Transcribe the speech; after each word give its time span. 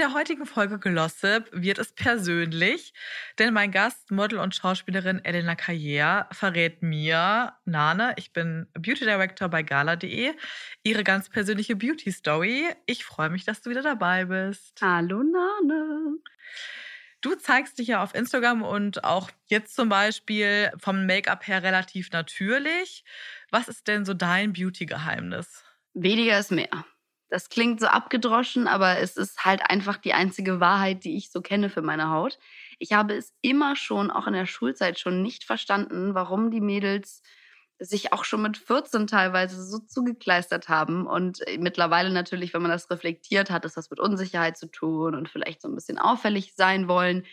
Der 0.00 0.14
heutigen 0.14 0.46
Folge 0.46 0.78
Glossip 0.78 1.50
wird 1.52 1.78
es 1.78 1.92
persönlich, 1.92 2.94
denn 3.38 3.52
mein 3.52 3.70
Gast, 3.70 4.10
Model 4.10 4.38
und 4.38 4.54
Schauspielerin 4.54 5.22
Elena 5.22 5.52
Carrière, 5.52 6.26
verrät 6.34 6.82
mir, 6.82 7.52
Nane, 7.66 8.14
ich 8.16 8.32
bin 8.32 8.66
Beauty 8.72 9.04
Director 9.04 9.50
bei 9.50 9.62
gala.de, 9.62 10.32
ihre 10.82 11.04
ganz 11.04 11.28
persönliche 11.28 11.76
Beauty 11.76 12.12
Story. 12.12 12.70
Ich 12.86 13.04
freue 13.04 13.28
mich, 13.28 13.44
dass 13.44 13.60
du 13.60 13.68
wieder 13.68 13.82
dabei 13.82 14.24
bist. 14.24 14.80
Hallo 14.80 15.22
Nane. 15.22 16.16
Du 17.20 17.34
zeigst 17.34 17.78
dich 17.78 17.88
ja 17.88 18.02
auf 18.02 18.14
Instagram 18.14 18.62
und 18.62 19.04
auch 19.04 19.30
jetzt 19.48 19.76
zum 19.76 19.90
Beispiel 19.90 20.72
vom 20.78 21.04
Make-up 21.04 21.46
her 21.46 21.62
relativ 21.62 22.10
natürlich. 22.10 23.04
Was 23.50 23.68
ist 23.68 23.86
denn 23.86 24.06
so 24.06 24.14
dein 24.14 24.54
Beauty-Geheimnis? 24.54 25.62
Weniger 25.92 26.38
ist 26.38 26.52
mehr. 26.52 26.86
Das 27.30 27.48
klingt 27.48 27.80
so 27.80 27.86
abgedroschen, 27.86 28.66
aber 28.66 28.98
es 28.98 29.16
ist 29.16 29.44
halt 29.44 29.62
einfach 29.70 29.96
die 29.96 30.12
einzige 30.12 30.58
Wahrheit, 30.58 31.04
die 31.04 31.16
ich 31.16 31.30
so 31.30 31.40
kenne 31.40 31.70
für 31.70 31.80
meine 31.80 32.10
Haut. 32.10 32.38
Ich 32.80 32.92
habe 32.92 33.14
es 33.14 33.32
immer 33.40 33.76
schon, 33.76 34.10
auch 34.10 34.26
in 34.26 34.32
der 34.32 34.46
Schulzeit 34.46 34.98
schon 34.98 35.22
nicht 35.22 35.44
verstanden, 35.44 36.14
warum 36.14 36.50
die 36.50 36.60
Mädels 36.60 37.22
sich 37.78 38.12
auch 38.12 38.24
schon 38.24 38.42
mit 38.42 38.58
14 38.58 39.06
teilweise 39.06 39.62
so 39.64 39.78
zugekleistert 39.78 40.68
haben. 40.68 41.06
Und 41.06 41.46
äh, 41.46 41.56
mittlerweile 41.56 42.10
natürlich, 42.10 42.52
wenn 42.52 42.62
man 42.62 42.70
das 42.70 42.90
reflektiert, 42.90 43.50
hat 43.50 43.64
es 43.64 43.76
was 43.76 43.90
mit 43.90 44.00
Unsicherheit 44.00 44.58
zu 44.58 44.66
tun 44.66 45.14
und 45.14 45.28
vielleicht 45.28 45.62
so 45.62 45.68
ein 45.68 45.74
bisschen 45.74 45.98
auffällig 45.98 46.54
sein 46.56 46.88
wollen. 46.88 47.24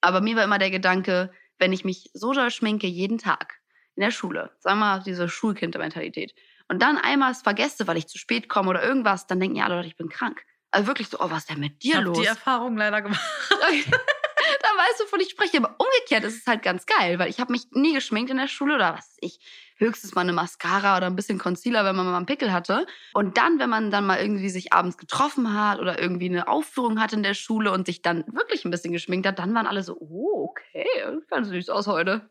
Aber 0.00 0.20
mir 0.20 0.36
war 0.36 0.44
immer 0.44 0.58
der 0.58 0.70
Gedanke, 0.70 1.32
wenn 1.58 1.72
ich 1.72 1.84
mich 1.84 2.10
so 2.14 2.32
doll 2.32 2.50
schminke 2.50 2.86
jeden 2.86 3.18
Tag 3.18 3.54
in 3.96 4.02
der 4.02 4.10
Schule, 4.10 4.50
sagen 4.60 4.78
wir 4.78 4.84
mal 4.84 5.02
diese 5.02 5.28
Schulkindermentalität, 5.28 6.34
und 6.68 6.82
dann 6.82 6.98
einmal 6.98 7.32
es 7.32 7.42
vergesse, 7.42 7.86
weil 7.86 7.96
ich 7.96 8.08
zu 8.08 8.18
spät 8.18 8.48
komme 8.48 8.70
oder 8.70 8.82
irgendwas, 8.82 9.26
dann 9.26 9.40
denken 9.40 9.56
ja 9.56 9.64
alle 9.64 9.76
Leute, 9.76 9.88
ich 9.88 9.96
bin 9.96 10.08
krank. 10.08 10.42
Also 10.70 10.88
wirklich 10.88 11.08
so, 11.08 11.18
oh, 11.20 11.30
was 11.30 11.38
ist 11.40 11.50
denn 11.50 11.60
mit 11.60 11.82
dir 11.82 11.98
ich 11.98 12.04
los? 12.04 12.18
die 12.18 12.26
Erfahrung 12.26 12.76
leider 12.76 13.02
gemacht. 13.02 13.20
dann 13.50 14.76
weißt 14.76 15.00
du, 15.00 15.04
wovon 15.04 15.20
ich 15.20 15.30
spreche. 15.30 15.58
Aber 15.58 15.76
umgekehrt 15.78 16.24
ist 16.24 16.40
es 16.40 16.46
halt 16.46 16.62
ganz 16.62 16.86
geil, 16.86 17.18
weil 17.18 17.30
ich 17.30 17.40
habe 17.40 17.52
mich 17.52 17.68
nie 17.70 17.94
geschminkt 17.94 18.30
in 18.30 18.36
der 18.36 18.48
Schule 18.48 18.74
oder 18.74 18.94
was 18.94 19.10
weiß 19.10 19.16
ich. 19.20 19.40
Höchstens 19.76 20.14
mal 20.14 20.22
eine 20.22 20.32
Mascara 20.32 20.96
oder 20.96 21.06
ein 21.06 21.16
bisschen 21.16 21.38
Concealer, 21.38 21.84
wenn 21.84 21.96
man 21.96 22.06
mal 22.06 22.16
einen 22.16 22.26
Pickel 22.26 22.52
hatte. 22.52 22.86
Und 23.14 23.36
dann, 23.38 23.58
wenn 23.58 23.70
man 23.70 23.90
dann 23.90 24.06
mal 24.06 24.18
irgendwie 24.18 24.48
sich 24.48 24.72
abends 24.72 24.96
getroffen 24.98 25.54
hat 25.54 25.78
oder 25.78 26.00
irgendwie 26.00 26.28
eine 26.28 26.48
Aufführung 26.48 27.00
hatte 27.00 27.16
in 27.16 27.22
der 27.22 27.34
Schule 27.34 27.70
und 27.72 27.86
sich 27.86 28.02
dann 28.02 28.24
wirklich 28.32 28.64
ein 28.64 28.70
bisschen 28.70 28.92
geschminkt 28.92 29.26
hat, 29.26 29.38
dann 29.38 29.54
waren 29.54 29.66
alle 29.66 29.82
so, 29.82 29.96
oh, 29.98 30.50
okay, 30.50 30.86
ganz 31.28 31.48
süß 31.48 31.68
aus 31.68 31.86
heute. 31.86 32.28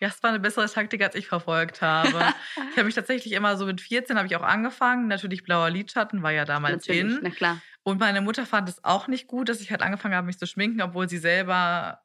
Ja, 0.00 0.08
es 0.08 0.22
war 0.22 0.30
eine 0.30 0.40
bessere 0.40 0.68
Taktik, 0.68 1.02
als 1.02 1.14
ich 1.14 1.26
verfolgt 1.26 1.80
habe. 1.80 2.08
ich 2.70 2.76
habe 2.76 2.84
mich 2.84 2.94
tatsächlich 2.94 3.32
immer 3.32 3.56
so 3.56 3.66
mit 3.66 3.80
14 3.80 4.16
habe 4.16 4.26
ich 4.26 4.36
auch 4.36 4.42
angefangen. 4.42 5.08
Natürlich 5.08 5.42
blauer 5.42 5.70
Lidschatten 5.70 6.22
war 6.22 6.32
ja 6.32 6.44
damals 6.44 6.86
Natürlich, 6.86 7.16
in. 7.16 7.20
na 7.22 7.30
klar. 7.30 7.62
Und 7.82 8.00
meine 8.00 8.20
Mutter 8.20 8.46
fand 8.46 8.68
es 8.68 8.84
auch 8.84 9.08
nicht 9.08 9.26
gut, 9.26 9.48
dass 9.48 9.60
ich 9.60 9.70
halt 9.70 9.82
angefangen 9.82 10.14
habe, 10.14 10.26
mich 10.26 10.38
zu 10.38 10.46
schminken, 10.46 10.82
obwohl 10.82 11.08
sie 11.08 11.18
selber 11.18 12.00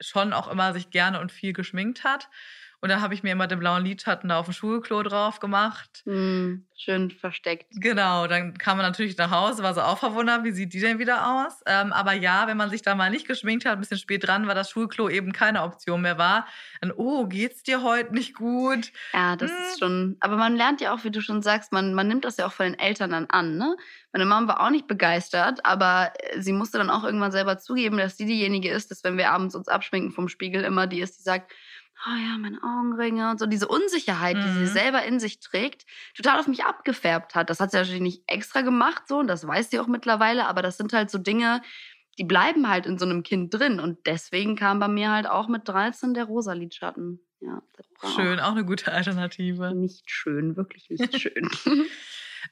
schon 0.00 0.32
auch 0.32 0.48
immer 0.48 0.72
sich 0.72 0.90
gerne 0.90 1.20
und 1.20 1.32
viel 1.32 1.52
geschminkt 1.52 2.04
hat. 2.04 2.28
Und 2.84 2.90
dann 2.90 3.00
habe 3.00 3.14
ich 3.14 3.22
mir 3.22 3.32
immer 3.32 3.46
den 3.46 3.60
blauen 3.60 3.82
Lidschatten 3.82 4.28
da 4.28 4.38
auf 4.38 4.44
dem 4.44 4.52
Schulklo 4.52 5.02
drauf 5.02 5.40
gemacht. 5.40 6.02
Mm, 6.04 6.66
schön 6.76 7.10
versteckt. 7.10 7.64
Genau, 7.70 8.26
dann 8.26 8.58
kam 8.58 8.76
man 8.76 8.84
natürlich 8.84 9.16
nach 9.16 9.30
Hause, 9.30 9.62
war 9.62 9.72
so 9.72 9.80
auch 9.80 9.96
verwundert, 9.96 10.44
wie 10.44 10.50
sieht 10.50 10.74
die 10.74 10.80
denn 10.80 10.98
wieder 10.98 11.26
aus? 11.26 11.62
Ähm, 11.64 11.94
aber 11.94 12.12
ja, 12.12 12.46
wenn 12.46 12.58
man 12.58 12.68
sich 12.68 12.82
da 12.82 12.94
mal 12.94 13.08
nicht 13.08 13.26
geschminkt 13.26 13.64
hat, 13.64 13.72
ein 13.72 13.80
bisschen 13.80 13.96
spät 13.96 14.26
dran, 14.26 14.46
weil 14.46 14.54
das 14.54 14.68
Schulklo 14.68 15.08
eben 15.08 15.32
keine 15.32 15.62
Option 15.62 16.02
mehr 16.02 16.18
war, 16.18 16.46
dann, 16.82 16.92
oh, 16.92 17.26
geht's 17.26 17.62
dir 17.62 17.82
heute 17.82 18.12
nicht 18.12 18.34
gut? 18.34 18.92
Ja, 19.14 19.34
das 19.36 19.50
hm. 19.50 19.56
ist 19.62 19.78
schon, 19.78 20.16
aber 20.20 20.36
man 20.36 20.54
lernt 20.54 20.82
ja 20.82 20.92
auch, 20.92 21.04
wie 21.04 21.10
du 21.10 21.22
schon 21.22 21.40
sagst, 21.40 21.72
man, 21.72 21.94
man 21.94 22.06
nimmt 22.06 22.26
das 22.26 22.36
ja 22.36 22.44
auch 22.44 22.52
von 22.52 22.66
den 22.66 22.78
Eltern 22.78 23.12
dann 23.12 23.30
an, 23.30 23.56
ne? 23.56 23.78
Meine 24.12 24.26
Mama 24.26 24.46
war 24.46 24.60
auch 24.60 24.70
nicht 24.70 24.86
begeistert, 24.86 25.64
aber 25.64 26.12
äh, 26.18 26.42
sie 26.42 26.52
musste 26.52 26.76
dann 26.76 26.90
auch 26.90 27.02
irgendwann 27.02 27.32
selber 27.32 27.56
zugeben, 27.56 27.96
dass 27.96 28.18
sie 28.18 28.26
diejenige 28.26 28.70
ist, 28.70 28.90
dass 28.90 29.02
wenn 29.04 29.16
wir 29.16 29.30
abends 29.30 29.54
uns 29.54 29.68
abschminken 29.68 30.12
vom 30.12 30.28
Spiegel 30.28 30.64
immer 30.64 30.86
die 30.86 31.00
ist, 31.00 31.18
die 31.18 31.22
sagt, 31.22 31.50
oh 32.06 32.16
ja, 32.16 32.38
meine 32.38 32.62
Augenringe 32.62 33.30
und 33.30 33.38
so 33.38 33.46
diese 33.46 33.68
Unsicherheit, 33.68 34.36
mhm. 34.36 34.42
die 34.42 34.52
sie 34.52 34.70
mhm. 34.70 34.74
selber 34.74 35.04
in 35.04 35.20
sich 35.20 35.40
trägt, 35.40 35.86
total 36.16 36.38
auf 36.38 36.46
mich 36.46 36.64
abgefärbt 36.64 37.34
hat. 37.34 37.50
Das 37.50 37.60
hat 37.60 37.70
sie 37.70 37.76
natürlich 37.76 38.00
nicht 38.00 38.22
extra 38.26 38.62
gemacht 38.62 39.04
so 39.08 39.18
und 39.18 39.26
das 39.26 39.46
weiß 39.46 39.70
sie 39.70 39.78
auch 39.78 39.86
mittlerweile, 39.86 40.46
aber 40.46 40.62
das 40.62 40.76
sind 40.76 40.92
halt 40.92 41.10
so 41.10 41.18
Dinge, 41.18 41.62
die 42.18 42.24
bleiben 42.24 42.68
halt 42.68 42.86
in 42.86 42.98
so 42.98 43.04
einem 43.04 43.22
Kind 43.22 43.52
drin 43.52 43.80
und 43.80 44.06
deswegen 44.06 44.56
kam 44.56 44.78
bei 44.78 44.88
mir 44.88 45.10
halt 45.10 45.28
auch 45.28 45.48
mit 45.48 45.68
13 45.68 46.14
der 46.14 46.24
rosa 46.24 46.52
Lidschatten. 46.52 47.20
Ja, 47.40 47.62
schön, 48.14 48.40
auch, 48.40 48.48
auch 48.48 48.52
eine 48.52 48.64
gute 48.64 48.92
Alternative. 48.92 49.74
Nicht 49.74 50.10
schön, 50.10 50.56
wirklich 50.56 50.88
nicht 50.88 51.20
schön. 51.20 51.50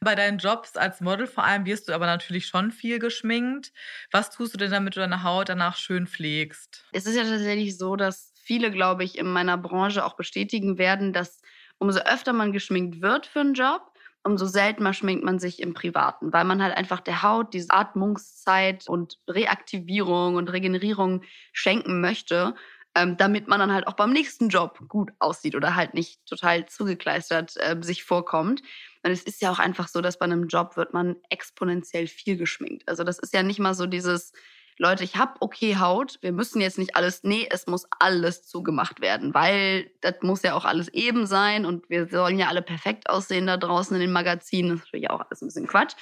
Bei 0.00 0.14
deinen 0.14 0.38
Jobs 0.38 0.76
als 0.76 1.00
Model 1.00 1.26
vor 1.26 1.44
allem 1.44 1.64
wirst 1.64 1.88
du 1.88 1.92
aber 1.92 2.06
natürlich 2.06 2.46
schon 2.46 2.72
viel 2.72 2.98
geschminkt. 2.98 3.72
Was 4.10 4.30
tust 4.30 4.54
du 4.54 4.58
denn, 4.58 4.70
damit 4.70 4.96
du 4.96 5.00
deine 5.00 5.22
Haut 5.22 5.48
danach 5.48 5.76
schön 5.76 6.06
pflegst? 6.06 6.84
Es 6.92 7.06
ist 7.06 7.14
ja 7.14 7.24
tatsächlich 7.24 7.76
so, 7.76 7.96
dass 7.96 8.31
viele, 8.42 8.70
glaube 8.70 9.04
ich, 9.04 9.18
in 9.18 9.26
meiner 9.26 9.56
Branche 9.56 10.04
auch 10.04 10.14
bestätigen 10.14 10.76
werden, 10.78 11.12
dass 11.12 11.40
umso 11.78 12.00
öfter 12.00 12.32
man 12.32 12.52
geschminkt 12.52 13.00
wird 13.00 13.26
für 13.26 13.40
einen 13.40 13.54
Job, 13.54 13.92
umso 14.24 14.46
seltener 14.46 14.92
schminkt 14.94 15.24
man 15.24 15.38
sich 15.38 15.60
im 15.60 15.74
Privaten, 15.74 16.32
weil 16.32 16.44
man 16.44 16.62
halt 16.62 16.76
einfach 16.76 17.00
der 17.00 17.22
Haut 17.22 17.54
diese 17.54 17.70
Atmungszeit 17.70 18.88
und 18.88 19.18
Reaktivierung 19.28 20.36
und 20.36 20.52
Regenerierung 20.52 21.22
schenken 21.52 22.00
möchte, 22.00 22.54
ähm, 22.94 23.16
damit 23.16 23.48
man 23.48 23.58
dann 23.58 23.72
halt 23.72 23.86
auch 23.86 23.94
beim 23.94 24.12
nächsten 24.12 24.48
Job 24.48 24.78
gut 24.86 25.10
aussieht 25.18 25.54
oder 25.54 25.74
halt 25.74 25.94
nicht 25.94 26.24
total 26.26 26.66
zugekleistert 26.66 27.56
äh, 27.56 27.76
sich 27.80 28.04
vorkommt. 28.04 28.62
Und 29.02 29.10
es 29.10 29.22
ist 29.22 29.40
ja 29.40 29.50
auch 29.50 29.58
einfach 29.58 29.88
so, 29.88 30.00
dass 30.00 30.18
bei 30.18 30.26
einem 30.26 30.46
Job 30.46 30.76
wird 30.76 30.92
man 30.92 31.16
exponentiell 31.30 32.06
viel 32.06 32.36
geschminkt. 32.36 32.88
Also 32.88 33.02
das 33.02 33.18
ist 33.18 33.32
ja 33.32 33.42
nicht 33.42 33.58
mal 33.58 33.74
so 33.74 33.86
dieses, 33.86 34.32
Leute, 34.78 35.04
ich 35.04 35.16
habe 35.16 35.34
okay 35.40 35.76
Haut, 35.76 36.18
wir 36.22 36.32
müssen 36.32 36.60
jetzt 36.60 36.78
nicht 36.78 36.96
alles, 36.96 37.22
nee, 37.24 37.46
es 37.50 37.66
muss 37.66 37.86
alles 37.98 38.46
zugemacht 38.46 39.00
werden, 39.00 39.34
weil 39.34 39.90
das 40.00 40.16
muss 40.22 40.42
ja 40.42 40.54
auch 40.54 40.64
alles 40.64 40.88
eben 40.88 41.26
sein 41.26 41.66
und 41.66 41.88
wir 41.90 42.08
sollen 42.08 42.38
ja 42.38 42.48
alle 42.48 42.62
perfekt 42.62 43.08
aussehen 43.08 43.46
da 43.46 43.56
draußen 43.56 43.94
in 43.94 44.00
den 44.00 44.12
Magazinen. 44.12 44.70
Das 44.70 44.80
ist 44.80 44.86
natürlich 44.86 45.10
auch 45.10 45.20
alles 45.20 45.42
ein 45.42 45.46
bisschen 45.46 45.66
Quatsch. 45.66 45.94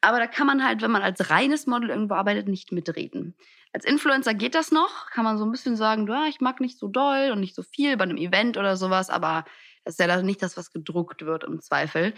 Aber 0.00 0.18
da 0.18 0.26
kann 0.26 0.46
man 0.46 0.64
halt, 0.64 0.82
wenn 0.82 0.90
man 0.90 1.02
als 1.02 1.30
reines 1.30 1.66
Model 1.66 1.90
irgendwo 1.90 2.14
arbeitet, 2.14 2.48
nicht 2.48 2.72
mitreden. 2.72 3.34
Als 3.72 3.84
Influencer 3.84 4.34
geht 4.34 4.54
das 4.54 4.70
noch, 4.70 5.10
kann 5.10 5.24
man 5.24 5.38
so 5.38 5.44
ein 5.44 5.52
bisschen 5.52 5.76
sagen, 5.76 6.06
ja, 6.06 6.26
ich 6.26 6.40
mag 6.40 6.60
nicht 6.60 6.78
so 6.78 6.88
doll 6.88 7.30
und 7.32 7.40
nicht 7.40 7.54
so 7.54 7.62
viel 7.62 7.96
bei 7.96 8.04
einem 8.04 8.18
Event 8.18 8.56
oder 8.58 8.76
sowas, 8.76 9.08
aber 9.08 9.44
das 9.84 9.94
ist 9.94 10.00
ja 10.00 10.22
nicht 10.22 10.42
das, 10.42 10.56
was 10.56 10.72
gedruckt 10.72 11.24
wird 11.24 11.44
im 11.44 11.60
Zweifel. 11.60 12.12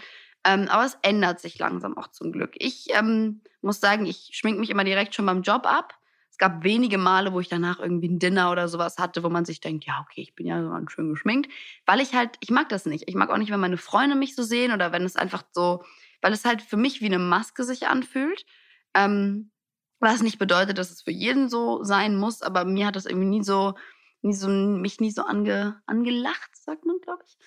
Ähm, 0.45 0.67
aber 0.69 0.85
es 0.85 0.97
ändert 1.01 1.39
sich 1.39 1.57
langsam 1.57 1.97
auch 1.97 2.07
zum 2.07 2.31
Glück. 2.31 2.53
Ich 2.57 2.87
ähm, 2.93 3.41
muss 3.61 3.79
sagen, 3.79 4.05
ich 4.05 4.29
schminke 4.33 4.59
mich 4.59 4.69
immer 4.69 4.83
direkt 4.83 5.15
schon 5.15 5.25
beim 5.25 5.41
Job 5.41 5.65
ab. 5.65 5.97
Es 6.29 6.37
gab 6.37 6.63
wenige 6.63 6.99
Male, 6.99 7.33
wo 7.33 7.39
ich 7.39 7.49
danach 7.49 7.79
irgendwie 7.79 8.09
ein 8.09 8.19
Dinner 8.19 8.51
oder 8.51 8.67
sowas 8.67 8.97
hatte, 8.97 9.23
wo 9.23 9.29
man 9.29 9.45
sich 9.45 9.59
denkt, 9.59 9.85
ja, 9.85 10.05
okay, 10.05 10.21
ich 10.21 10.35
bin 10.35 10.45
ja 10.45 10.61
so 10.61 10.87
schön 10.89 11.09
geschminkt. 11.09 11.51
Weil 11.85 11.99
ich 11.99 12.13
halt, 12.13 12.37
ich 12.41 12.51
mag 12.51 12.69
das 12.69 12.85
nicht. 12.85 13.05
Ich 13.07 13.15
mag 13.15 13.31
auch 13.31 13.37
nicht, 13.37 13.51
wenn 13.51 13.59
meine 13.59 13.77
Freunde 13.77 14.15
mich 14.15 14.35
so 14.35 14.43
sehen 14.43 14.71
oder 14.71 14.91
wenn 14.91 15.03
es 15.03 15.15
einfach 15.15 15.43
so, 15.51 15.83
weil 16.21 16.33
es 16.33 16.45
halt 16.45 16.61
für 16.61 16.77
mich 16.77 17.01
wie 17.01 17.05
eine 17.07 17.19
Maske 17.19 17.63
sich 17.63 17.87
anfühlt. 17.87 18.45
Ähm, 18.93 19.51
was 19.99 20.21
nicht 20.21 20.37
bedeutet, 20.37 20.77
dass 20.77 20.91
es 20.91 21.01
für 21.01 21.11
jeden 21.11 21.49
so 21.49 21.83
sein 21.83 22.17
muss, 22.17 22.41
aber 22.43 22.65
mir 22.65 22.87
hat 22.87 22.95
das 22.95 23.05
irgendwie 23.05 23.29
nie 23.29 23.43
so, 23.43 23.73
nie 24.21 24.33
so, 24.33 24.49
mich 24.49 24.99
nie 24.99 25.11
so 25.11 25.23
ange, 25.23 25.81
angelacht, 25.87 26.51
sagt 26.53 26.85
man, 26.85 26.97
glaube 27.01 27.23
ich. 27.25 27.37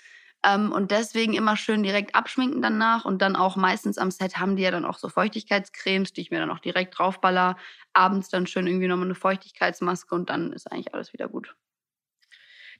Ähm, 0.48 0.72
und 0.72 0.90
deswegen 0.90 1.34
immer 1.34 1.56
schön 1.56 1.82
direkt 1.82 2.14
abschminken 2.14 2.62
danach 2.62 3.04
und 3.04 3.20
dann 3.20 3.36
auch 3.36 3.56
meistens 3.56 3.98
am 3.98 4.10
Set 4.10 4.38
haben 4.38 4.56
die 4.56 4.62
ja 4.62 4.70
dann 4.70 4.84
auch 4.84 4.98
so 4.98 5.08
Feuchtigkeitscremes, 5.08 6.12
die 6.12 6.22
ich 6.22 6.30
mir 6.30 6.38
dann 6.38 6.50
auch 6.50 6.60
direkt 6.60 6.98
draufballer. 6.98 7.56
Abends 7.92 8.28
dann 8.28 8.46
schön 8.46 8.66
irgendwie 8.66 8.88
nochmal 8.88 9.06
eine 9.06 9.14
Feuchtigkeitsmaske 9.14 10.14
und 10.14 10.30
dann 10.30 10.52
ist 10.52 10.70
eigentlich 10.70 10.94
alles 10.94 11.12
wieder 11.12 11.28
gut. 11.28 11.54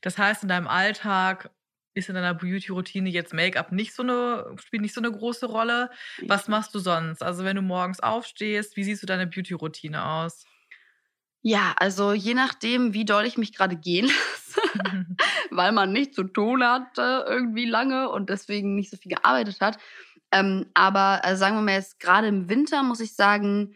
Das 0.00 0.16
heißt, 0.16 0.42
in 0.44 0.48
deinem 0.48 0.68
Alltag 0.68 1.50
ist 1.94 2.08
in 2.08 2.14
deiner 2.14 2.34
Beauty-Routine 2.34 3.10
jetzt 3.10 3.34
Make-up 3.34 3.72
nicht 3.72 3.92
so 3.92 4.02
eine, 4.04 4.54
spielt 4.62 4.82
nicht 4.82 4.94
so 4.94 5.00
eine 5.00 5.10
große 5.10 5.46
Rolle. 5.46 5.90
Was 6.26 6.46
machst 6.46 6.74
du 6.74 6.78
sonst? 6.78 7.22
Also 7.22 7.44
wenn 7.44 7.56
du 7.56 7.62
morgens 7.62 8.00
aufstehst, 8.00 8.76
wie 8.76 8.84
siehst 8.84 9.02
du 9.02 9.06
deine 9.06 9.26
Beauty-Routine 9.26 10.04
aus? 10.04 10.44
Ja, 11.42 11.74
also 11.78 12.12
je 12.12 12.34
nachdem, 12.34 12.94
wie 12.94 13.04
doll 13.04 13.24
ich 13.24 13.38
mich 13.38 13.54
gerade 13.54 13.76
gehen 13.76 14.06
lasse, 14.06 14.60
weil 15.50 15.72
man 15.72 15.92
nicht 15.92 16.14
zu 16.14 16.24
tun 16.24 16.64
hat 16.64 16.98
äh, 16.98 17.20
irgendwie 17.20 17.66
lange 17.66 18.10
und 18.10 18.28
deswegen 18.28 18.74
nicht 18.74 18.90
so 18.90 18.96
viel 18.96 19.14
gearbeitet 19.14 19.60
hat. 19.60 19.78
Ähm, 20.32 20.66
aber 20.74 21.24
also 21.24 21.38
sagen 21.38 21.56
wir 21.56 21.62
mal 21.62 21.74
jetzt 21.74 22.00
gerade 22.00 22.26
im 22.26 22.48
Winter, 22.48 22.82
muss 22.82 23.00
ich 23.00 23.14
sagen, 23.14 23.74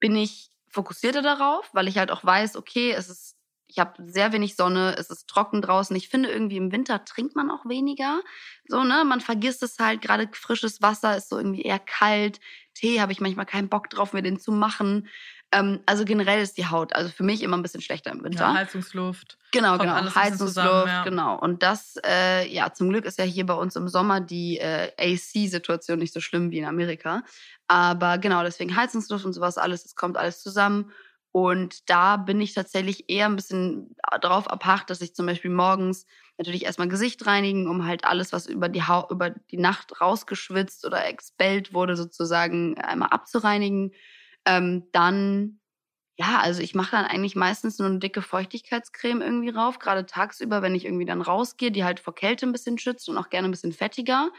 bin 0.00 0.16
ich 0.16 0.50
fokussierter 0.68 1.22
darauf, 1.22 1.70
weil 1.72 1.88
ich 1.88 1.96
halt 1.96 2.10
auch 2.10 2.24
weiß, 2.24 2.56
okay, 2.56 2.92
es 2.92 3.08
ist 3.08 3.36
ich 3.68 3.78
habe 3.78 3.92
sehr 4.06 4.32
wenig 4.32 4.56
Sonne, 4.56 4.94
es 4.96 5.10
ist 5.10 5.28
trocken 5.28 5.60
draußen. 5.60 5.94
Ich 5.96 6.08
finde 6.08 6.30
irgendwie 6.30 6.56
im 6.56 6.72
Winter 6.72 7.04
trinkt 7.04 7.34
man 7.34 7.50
auch 7.50 7.66
weniger. 7.66 8.22
So, 8.68 8.84
ne? 8.84 9.04
Man 9.04 9.20
vergisst 9.20 9.62
es 9.62 9.78
halt, 9.78 10.00
gerade 10.00 10.28
frisches 10.32 10.82
Wasser 10.82 11.16
ist 11.16 11.28
so 11.28 11.36
irgendwie 11.36 11.62
eher 11.62 11.78
kalt. 11.78 12.40
Tee 12.74 13.00
habe 13.00 13.12
ich 13.12 13.20
manchmal 13.20 13.46
keinen 13.46 13.68
Bock 13.68 13.90
drauf, 13.90 14.12
mir 14.12 14.22
den 14.22 14.38
zu 14.38 14.52
machen. 14.52 15.08
Ähm, 15.52 15.80
also 15.86 16.04
generell 16.04 16.42
ist 16.42 16.58
die 16.58 16.66
Haut, 16.66 16.92
also 16.92 17.10
für 17.10 17.22
mich 17.22 17.42
immer 17.42 17.56
ein 17.56 17.62
bisschen 17.62 17.80
schlechter 17.80 18.10
im 18.10 18.24
Winter. 18.24 18.44
Ja, 18.44 18.54
Heizungsluft. 18.54 19.38
Genau, 19.52 19.78
genau. 19.78 19.94
Heizungsluft, 19.94 20.54
zusammen, 20.54 20.88
ja. 20.88 21.04
genau. 21.04 21.38
Und 21.38 21.62
das, 21.62 21.96
äh, 22.04 22.52
ja, 22.52 22.72
zum 22.72 22.88
Glück 22.88 23.04
ist 23.04 23.18
ja 23.18 23.24
hier 23.24 23.46
bei 23.46 23.54
uns 23.54 23.76
im 23.76 23.88
Sommer 23.88 24.20
die 24.20 24.58
äh, 24.58 24.90
AC-Situation 24.98 25.98
nicht 25.98 26.12
so 26.12 26.20
schlimm 26.20 26.50
wie 26.50 26.58
in 26.58 26.64
Amerika. 26.64 27.22
Aber 27.68 28.18
genau, 28.18 28.42
deswegen 28.42 28.76
Heizungsluft 28.76 29.24
und 29.24 29.32
sowas 29.32 29.56
alles, 29.58 29.84
es 29.84 29.94
kommt 29.94 30.16
alles 30.16 30.42
zusammen. 30.42 30.90
Und 31.32 31.90
da 31.90 32.16
bin 32.16 32.40
ich 32.40 32.54
tatsächlich 32.54 33.10
eher 33.10 33.26
ein 33.26 33.36
bisschen 33.36 33.94
drauf 34.22 34.48
abhacht, 34.50 34.88
dass 34.88 35.02
ich 35.02 35.14
zum 35.14 35.26
Beispiel 35.26 35.50
morgens 35.50 36.06
natürlich 36.38 36.64
erstmal 36.64 36.88
Gesicht 36.88 37.26
reinigen, 37.26 37.68
um 37.68 37.86
halt 37.86 38.04
alles, 38.04 38.32
was 38.32 38.46
über 38.46 38.68
die, 38.68 38.82
Hau 38.82 39.06
über 39.10 39.30
die 39.30 39.58
Nacht 39.58 40.00
rausgeschwitzt 40.00 40.86
oder 40.86 41.06
expellt 41.06 41.74
wurde, 41.74 41.94
sozusagen 41.94 42.78
einmal 42.78 43.10
abzureinigen. 43.10 43.92
Ähm, 44.46 44.84
dann, 44.92 45.60
ja, 46.16 46.38
also 46.40 46.62
ich 46.62 46.74
mache 46.74 46.92
dann 46.92 47.04
eigentlich 47.04 47.36
meistens 47.36 47.78
nur 47.78 47.88
eine 47.88 47.98
dicke 47.98 48.22
Feuchtigkeitscreme 48.22 49.20
irgendwie 49.20 49.50
rauf, 49.50 49.78
gerade 49.78 50.06
tagsüber, 50.06 50.62
wenn 50.62 50.74
ich 50.74 50.84
irgendwie 50.84 51.04
dann 51.04 51.20
rausgehe, 51.20 51.70
die 51.70 51.84
halt 51.84 52.00
vor 52.00 52.14
Kälte 52.14 52.46
ein 52.46 52.52
bisschen 52.52 52.78
schützt 52.78 53.08
und 53.08 53.18
auch 53.18 53.28
gerne 53.28 53.48
ein 53.48 53.50
bisschen 53.50 53.72
fettiger. 53.72 54.30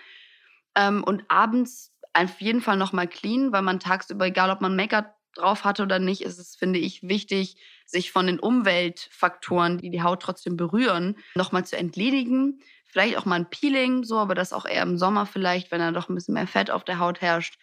Ähm, 0.76 1.04
und 1.04 1.24
abends 1.28 1.94
auf 2.14 2.42
jeden 2.42 2.62
Fall 2.62 2.78
nochmal 2.78 3.08
clean, 3.08 3.52
weil 3.52 3.62
man 3.62 3.80
tagsüber, 3.80 4.26
egal 4.26 4.50
ob 4.50 4.62
man 4.62 4.76
Make-up 4.76 5.16
drauf 5.36 5.64
hatte 5.64 5.84
oder 5.84 6.00
nicht, 6.00 6.22
ist 6.22 6.40
es, 6.40 6.56
finde 6.56 6.80
ich, 6.80 7.04
wichtig, 7.04 7.58
sich 7.86 8.12
von 8.12 8.28
den 8.28 8.40
Umweltfaktoren, 8.40 9.78
die 9.78 9.90
die 9.90 10.02
Haut 10.02 10.22
trotzdem 10.22 10.58
berühren, 10.58 11.18
nochmal 11.36 11.66
zu 11.66 11.78
entledigen. 11.78 12.60
Vielleicht 12.86 13.18
auch 13.18 13.26
mal 13.26 13.36
ein 13.36 13.50
Peeling, 13.50 14.04
so, 14.04 14.18
aber 14.18 14.34
das 14.36 14.54
auch 14.54 14.66
eher 14.66 14.84
im 14.84 14.98
Sommer 14.98 15.26
vielleicht, 15.26 15.72
wenn 15.72 15.80
da 15.80 15.92
doch 15.92 16.10
ein 16.10 16.16
bisschen 16.16 16.34
mehr 16.34 16.48
Fett 16.48 16.72
auf 16.72 16.84
der 16.84 17.00
Haut 17.00 17.22
herrscht. 17.22 17.60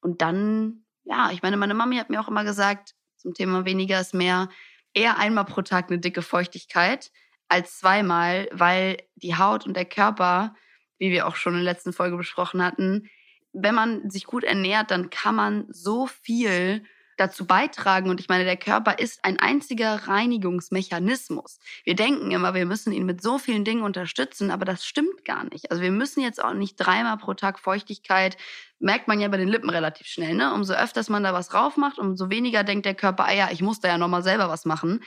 Und 0.00 0.20
dann, 0.20 0.83
ja, 1.04 1.30
ich 1.30 1.42
meine, 1.42 1.56
meine 1.56 1.74
Mami 1.74 1.96
hat 1.96 2.10
mir 2.10 2.20
auch 2.20 2.28
immer 2.28 2.44
gesagt, 2.44 2.94
zum 3.16 3.34
Thema 3.34 3.64
weniger 3.64 4.00
ist 4.00 4.14
mehr, 4.14 4.48
eher 4.92 5.18
einmal 5.18 5.44
pro 5.44 5.62
Tag 5.62 5.90
eine 5.90 5.98
dicke 5.98 6.22
Feuchtigkeit 6.22 7.10
als 7.48 7.78
zweimal, 7.78 8.48
weil 8.52 8.98
die 9.16 9.36
Haut 9.36 9.66
und 9.66 9.76
der 9.76 9.84
Körper, 9.84 10.54
wie 10.98 11.10
wir 11.10 11.26
auch 11.26 11.36
schon 11.36 11.54
in 11.54 11.64
der 11.64 11.72
letzten 11.72 11.92
Folge 11.92 12.16
besprochen 12.16 12.62
hatten, 12.62 13.08
wenn 13.52 13.74
man 13.74 14.10
sich 14.10 14.24
gut 14.24 14.44
ernährt, 14.44 14.90
dann 14.90 15.10
kann 15.10 15.36
man 15.36 15.66
so 15.70 16.06
viel 16.06 16.84
dazu 17.16 17.46
beitragen. 17.46 18.10
Und 18.10 18.20
ich 18.20 18.28
meine, 18.28 18.44
der 18.44 18.56
Körper 18.56 18.98
ist 18.98 19.24
ein 19.24 19.38
einziger 19.38 20.08
Reinigungsmechanismus. 20.08 21.58
Wir 21.84 21.94
denken 21.94 22.30
immer, 22.30 22.54
wir 22.54 22.66
müssen 22.66 22.92
ihn 22.92 23.06
mit 23.06 23.22
so 23.22 23.38
vielen 23.38 23.64
Dingen 23.64 23.82
unterstützen, 23.82 24.50
aber 24.50 24.64
das 24.64 24.84
stimmt 24.84 25.24
gar 25.24 25.44
nicht. 25.44 25.70
Also 25.70 25.82
wir 25.82 25.90
müssen 25.90 26.20
jetzt 26.20 26.42
auch 26.42 26.54
nicht 26.54 26.76
dreimal 26.76 27.16
pro 27.16 27.34
Tag 27.34 27.58
Feuchtigkeit, 27.58 28.36
merkt 28.78 29.08
man 29.08 29.20
ja 29.20 29.28
bei 29.28 29.36
den 29.36 29.48
Lippen 29.48 29.70
relativ 29.70 30.06
schnell. 30.06 30.34
Ne? 30.34 30.52
Umso 30.52 30.74
öfters 30.74 31.08
man 31.08 31.22
da 31.22 31.32
was 31.32 31.48
drauf 31.48 31.76
macht, 31.76 31.98
umso 31.98 32.30
weniger 32.30 32.64
denkt 32.64 32.86
der 32.86 32.94
Körper, 32.94 33.26
ah 33.26 33.32
ja, 33.32 33.48
ich 33.50 33.62
muss 33.62 33.80
da 33.80 33.88
ja 33.88 33.98
nochmal 33.98 34.22
selber 34.22 34.48
was 34.48 34.64
machen. 34.64 35.00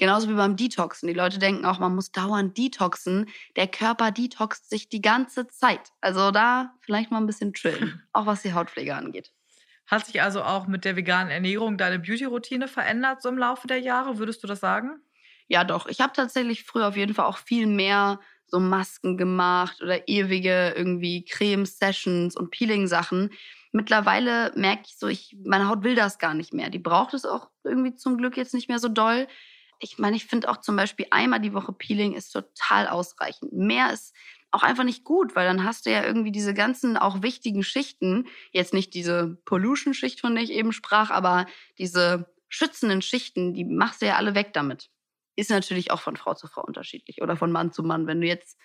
Genauso 0.00 0.30
wie 0.30 0.34
beim 0.34 0.56
Detoxen. 0.56 1.08
Die 1.08 1.14
Leute 1.14 1.38
denken 1.38 1.66
auch, 1.66 1.78
man 1.78 1.94
muss 1.94 2.10
dauernd 2.10 2.56
detoxen. 2.56 3.28
Der 3.56 3.66
Körper 3.66 4.10
detoxt 4.10 4.70
sich 4.70 4.88
die 4.88 5.02
ganze 5.02 5.46
Zeit. 5.48 5.90
Also 6.00 6.30
da 6.30 6.72
vielleicht 6.80 7.10
mal 7.10 7.18
ein 7.18 7.26
bisschen 7.26 7.52
chillen, 7.52 8.02
auch 8.14 8.24
was 8.24 8.40
die 8.40 8.54
Hautpflege 8.54 8.94
angeht. 8.94 9.30
Hat 9.90 10.06
sich 10.06 10.22
also 10.22 10.44
auch 10.44 10.68
mit 10.68 10.84
der 10.84 10.94
veganen 10.94 11.32
Ernährung 11.32 11.76
deine 11.76 11.98
Beauty-Routine 11.98 12.68
verändert 12.68 13.22
so 13.22 13.28
im 13.28 13.38
Laufe 13.38 13.66
der 13.66 13.78
Jahre? 13.78 14.18
Würdest 14.18 14.40
du 14.42 14.46
das 14.46 14.60
sagen? 14.60 15.00
Ja, 15.48 15.64
doch. 15.64 15.86
Ich 15.88 16.00
habe 16.00 16.12
tatsächlich 16.14 16.62
früher 16.62 16.86
auf 16.86 16.96
jeden 16.96 17.12
Fall 17.12 17.24
auch 17.26 17.38
viel 17.38 17.66
mehr 17.66 18.20
so 18.46 18.60
Masken 18.60 19.16
gemacht 19.16 19.82
oder 19.82 20.06
ewige 20.08 20.74
irgendwie 20.76 21.24
Creme-Sessions 21.24 22.36
und 22.36 22.52
Peeling-Sachen. 22.52 23.30
Mittlerweile 23.72 24.52
merke 24.54 24.82
ich 24.86 24.96
so, 24.96 25.08
ich, 25.08 25.36
meine 25.44 25.68
Haut 25.68 25.82
will 25.82 25.96
das 25.96 26.18
gar 26.18 26.34
nicht 26.34 26.52
mehr. 26.52 26.70
Die 26.70 26.78
braucht 26.78 27.12
es 27.14 27.24
auch 27.24 27.48
irgendwie 27.64 27.96
zum 27.96 28.16
Glück 28.16 28.36
jetzt 28.36 28.54
nicht 28.54 28.68
mehr 28.68 28.78
so 28.78 28.88
doll. 28.88 29.26
Ich 29.80 29.98
meine, 29.98 30.14
ich 30.14 30.26
finde 30.26 30.50
auch 30.50 30.58
zum 30.58 30.76
Beispiel 30.76 31.06
einmal 31.10 31.40
die 31.40 31.54
Woche 31.54 31.72
Peeling 31.72 32.12
ist 32.14 32.30
total 32.30 32.86
ausreichend. 32.86 33.52
Mehr 33.52 33.92
ist 33.92 34.14
auch 34.52 34.62
einfach 34.62 34.84
nicht 34.84 35.04
gut, 35.04 35.36
weil 35.36 35.46
dann 35.46 35.64
hast 35.64 35.86
du 35.86 35.90
ja 35.90 36.04
irgendwie 36.04 36.32
diese 36.32 36.54
ganzen 36.54 36.96
auch 36.96 37.22
wichtigen 37.22 37.62
Schichten, 37.62 38.26
jetzt 38.52 38.74
nicht 38.74 38.94
diese 38.94 39.38
Pollution-Schicht, 39.44 40.20
von 40.20 40.34
der 40.34 40.42
ich 40.44 40.50
eben 40.52 40.72
sprach, 40.72 41.10
aber 41.10 41.46
diese 41.78 42.32
schützenden 42.48 43.00
Schichten, 43.02 43.54
die 43.54 43.64
machst 43.64 44.02
du 44.02 44.06
ja 44.06 44.16
alle 44.16 44.34
weg 44.34 44.52
damit. 44.52 44.90
Ist 45.36 45.50
natürlich 45.50 45.90
auch 45.92 46.00
von 46.00 46.16
Frau 46.16 46.34
zu 46.34 46.48
Frau 46.48 46.62
unterschiedlich 46.64 47.22
oder 47.22 47.36
von 47.36 47.52
Mann 47.52 47.72
zu 47.72 47.82
Mann. 47.84 48.06
Wenn 48.08 48.20
du 48.20 48.26
jetzt 48.26 48.58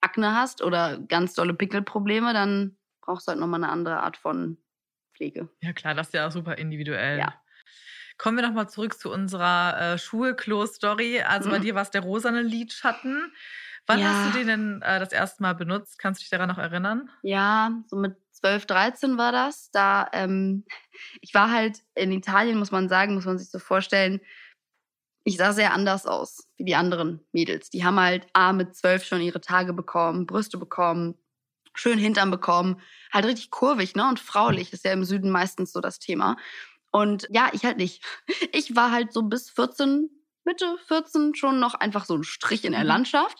Akne 0.00 0.36
hast 0.36 0.62
oder 0.62 0.98
ganz 0.98 1.34
dolle 1.34 1.54
Pickelprobleme, 1.54 2.32
dann 2.32 2.76
brauchst 3.00 3.26
du 3.26 3.30
halt 3.30 3.40
nochmal 3.40 3.62
eine 3.62 3.72
andere 3.72 4.00
Art 4.02 4.16
von 4.16 4.58
Pflege. 5.14 5.48
Ja, 5.60 5.72
klar, 5.72 5.94
das 5.94 6.08
ist 6.08 6.12
ja 6.14 6.28
auch 6.28 6.32
super 6.32 6.56
individuell. 6.58 7.18
Ja. 7.18 7.34
Kommen 8.18 8.38
wir 8.38 8.46
nochmal 8.46 8.68
zurück 8.68 8.98
zu 8.98 9.10
unserer 9.10 9.94
äh, 9.94 9.98
Schulklo-Story. 9.98 11.22
Also 11.22 11.50
bei 11.50 11.58
Mhm. 11.58 11.62
dir 11.62 11.74
war 11.74 11.82
es 11.82 11.90
der 11.90 12.02
rosane 12.02 12.42
Lidschatten. 12.42 13.32
Wann 13.86 14.00
Ja. 14.00 14.08
hast 14.08 14.26
du 14.26 14.30
den 14.30 14.46
denn 14.48 14.82
äh, 14.82 14.98
das 14.98 15.12
erste 15.12 15.42
Mal 15.42 15.54
benutzt? 15.54 15.98
Kannst 15.98 16.20
du 16.20 16.22
dich 16.24 16.30
daran 16.30 16.48
noch 16.48 16.58
erinnern? 16.58 17.08
Ja, 17.22 17.70
so 17.86 17.96
mit 17.96 18.16
12, 18.32 18.66
13 18.66 19.16
war 19.16 19.32
das. 19.32 19.70
Da, 19.70 20.08
ähm, 20.12 20.64
ich 21.20 21.34
war 21.34 21.50
halt 21.50 21.82
in 21.94 22.10
Italien, 22.12 22.58
muss 22.58 22.72
man 22.72 22.88
sagen, 22.88 23.14
muss 23.14 23.24
man 23.26 23.38
sich 23.38 23.50
so 23.50 23.58
vorstellen. 23.58 24.20
Ich 25.24 25.36
sah 25.38 25.52
sehr 25.52 25.72
anders 25.72 26.06
aus 26.06 26.46
wie 26.56 26.64
die 26.64 26.76
anderen 26.76 27.20
Mädels. 27.32 27.70
Die 27.70 27.84
haben 27.84 27.98
halt 27.98 28.26
A 28.32 28.52
mit 28.52 28.76
12 28.76 29.04
schon 29.04 29.20
ihre 29.20 29.40
Tage 29.40 29.72
bekommen, 29.72 30.26
Brüste 30.26 30.56
bekommen, 30.56 31.16
schön 31.74 31.98
Hintern 31.98 32.30
bekommen, 32.30 32.80
halt 33.12 33.24
richtig 33.26 33.50
kurvig, 33.50 33.96
ne? 33.96 34.08
Und 34.08 34.20
fraulich 34.20 34.72
ist 34.72 34.84
ja 34.84 34.92
im 34.92 35.04
Süden 35.04 35.30
meistens 35.30 35.72
so 35.72 35.80
das 35.80 35.98
Thema. 35.98 36.36
Und 36.92 37.26
ja, 37.30 37.50
ich 37.52 37.64
halt 37.64 37.76
nicht. 37.76 38.04
Ich 38.52 38.76
war 38.76 38.92
halt 38.92 39.12
so 39.12 39.22
bis 39.22 39.50
14, 39.50 40.10
Mitte 40.44 40.76
14 40.86 41.34
schon 41.34 41.58
noch 41.60 41.74
einfach 41.74 42.04
so 42.04 42.14
ein 42.16 42.24
Strich 42.24 42.64
in 42.64 42.72
der 42.72 42.82
Mhm. 42.82 42.86
Landschaft. 42.88 43.38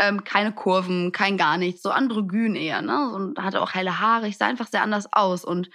Ähm, 0.00 0.22
keine 0.24 0.52
Kurven, 0.52 1.10
kein 1.10 1.36
gar 1.36 1.58
nichts, 1.58 1.82
so 1.82 1.90
androgyn 1.90 2.54
eher, 2.54 2.82
ne? 2.82 3.10
Und 3.10 3.38
hatte 3.38 3.60
auch 3.60 3.74
helle 3.74 3.98
Haare. 3.98 4.28
Ich 4.28 4.38
sah 4.38 4.46
einfach 4.46 4.68
sehr 4.68 4.82
anders 4.82 5.12
aus. 5.12 5.44
Und 5.44 5.70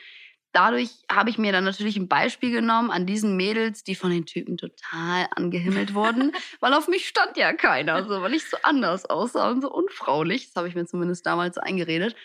dadurch 0.54 0.92
habe 1.12 1.30
ich 1.30 1.38
mir 1.38 1.52
dann 1.52 1.66
natürlich 1.66 1.98
ein 1.98 2.08
Beispiel 2.08 2.52
genommen 2.52 2.90
an 2.90 3.06
diesen 3.06 3.36
Mädels, 3.36 3.84
die 3.84 3.96
von 3.96 4.12
den 4.12 4.26
Typen 4.26 4.56
total 4.56 5.28
angehimmelt 5.36 5.94
wurden, 5.94 6.32
weil 6.62 6.74
auf 6.74 6.88
mich 6.88 7.08
stand 7.08 7.36
ja 7.36 7.54
keiner, 7.54 8.04
so, 8.06 8.22
weil 8.22 8.34
ich 8.34 8.50
so 8.50 8.58
anders 8.64 9.06
aussah 9.06 9.50
und 9.50 9.62
so 9.62 9.72
unfraulich. 9.72 10.48
Das 10.48 10.56
habe 10.56 10.70
ich 10.70 10.76
mir 10.76 10.86
zumindest 10.86 11.26
damals 11.26 11.56
so 11.56 11.62
eingeredet. 11.62 12.16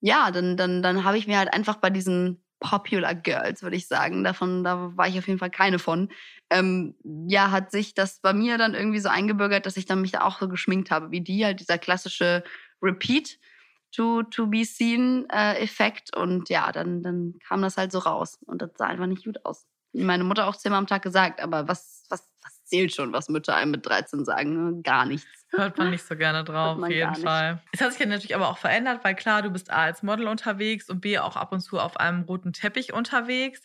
Ja, 0.00 0.30
dann, 0.30 0.56
dann, 0.56 0.82
dann 0.82 1.04
habe 1.04 1.16
ich 1.16 1.26
mir 1.26 1.38
halt 1.38 1.54
einfach 1.54 1.76
bei 1.76 1.88
diesen 1.90 2.42
Popular 2.60 3.14
Girls, 3.14 3.62
würde 3.62 3.76
ich 3.76 3.86
sagen, 3.86 4.24
davon, 4.24 4.64
da 4.64 4.96
war 4.96 5.08
ich 5.08 5.18
auf 5.18 5.26
jeden 5.26 5.38
Fall 5.38 5.50
keine 5.50 5.78
von. 5.78 6.10
Ähm, 6.50 6.94
ja, 7.28 7.50
hat 7.50 7.72
sich 7.72 7.94
das 7.94 8.20
bei 8.20 8.32
mir 8.32 8.56
dann 8.56 8.74
irgendwie 8.74 9.00
so 9.00 9.08
eingebürgert, 9.08 9.66
dass 9.66 9.76
ich 9.76 9.86
dann 9.86 10.00
mich 10.00 10.12
da 10.12 10.20
auch 10.22 10.38
so 10.38 10.48
geschminkt 10.48 10.90
habe, 10.90 11.10
wie 11.10 11.20
die, 11.20 11.44
halt 11.44 11.60
dieser 11.60 11.78
klassische 11.78 12.44
Repeat 12.80 13.38
to, 13.92 14.22
to 14.24 14.46
be 14.46 14.64
seen 14.64 15.28
äh, 15.30 15.54
Effekt. 15.58 16.14
Und 16.16 16.48
ja, 16.48 16.70
dann, 16.72 17.02
dann 17.02 17.34
kam 17.46 17.62
das 17.62 17.76
halt 17.76 17.92
so 17.92 17.98
raus. 17.98 18.38
Und 18.46 18.62
das 18.62 18.70
sah 18.76 18.86
einfach 18.86 19.06
nicht 19.06 19.24
gut 19.24 19.44
aus. 19.44 19.66
Wie 19.92 20.04
meine 20.04 20.24
Mutter 20.24 20.46
auch 20.46 20.56
zehnmal 20.56 20.78
am 20.78 20.86
Tag 20.86 21.02
gesagt, 21.02 21.40
aber 21.40 21.68
was, 21.68 22.04
was, 22.10 22.28
was 22.42 22.64
zählt 22.64 22.94
schon, 22.94 23.12
was 23.12 23.28
Mütter 23.28 23.56
einem 23.56 23.70
mit 23.70 23.86
13 23.86 24.24
sagen? 24.24 24.76
Ne? 24.76 24.82
Gar 24.82 25.06
nichts. 25.06 25.26
Hört 25.50 25.78
man 25.78 25.90
nicht 25.90 26.04
so 26.04 26.16
gerne 26.16 26.44
drauf, 26.44 26.78
auf 26.82 26.90
jeden. 26.90 27.14
Fall. 27.14 27.62
Es 27.72 27.80
hat 27.80 27.92
sich 27.92 28.00
ja 28.00 28.06
natürlich 28.06 28.34
aber 28.34 28.48
auch 28.48 28.58
verändert, 28.58 29.04
weil 29.04 29.14
klar, 29.14 29.42
du 29.42 29.50
bist 29.50 29.70
A 29.70 29.84
als 29.84 30.02
Model 30.02 30.28
unterwegs 30.28 30.90
und 30.90 31.00
B 31.00 31.18
auch 31.18 31.36
ab 31.36 31.52
und 31.52 31.60
zu 31.60 31.78
auf 31.78 31.96
einem 31.96 32.22
roten 32.22 32.52
Teppich 32.52 32.92
unterwegs. 32.92 33.62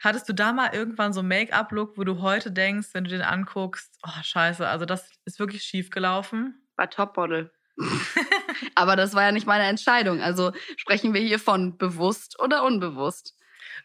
Hattest 0.00 0.28
du 0.28 0.32
da 0.32 0.52
mal 0.52 0.70
irgendwann 0.74 1.12
so 1.12 1.20
einen 1.20 1.28
Make-up-Look, 1.28 1.96
wo 1.98 2.04
du 2.04 2.20
heute 2.22 2.50
denkst, 2.50 2.88
wenn 2.92 3.04
du 3.04 3.10
den 3.10 3.22
anguckst, 3.22 3.98
oh 4.02 4.22
scheiße, 4.22 4.66
also 4.66 4.86
das 4.86 5.10
ist 5.26 5.38
wirklich 5.38 5.62
schief 5.62 5.90
gelaufen? 5.90 6.66
War 6.76 6.88
Topmodel. 6.90 7.52
aber 8.74 8.96
das 8.96 9.14
war 9.14 9.22
ja 9.24 9.32
nicht 9.32 9.46
meine 9.46 9.64
Entscheidung. 9.64 10.20
Also 10.20 10.52
sprechen 10.76 11.14
wir 11.14 11.20
hier 11.20 11.38
von 11.38 11.76
bewusst 11.78 12.38
oder 12.40 12.64
unbewusst. 12.64 13.36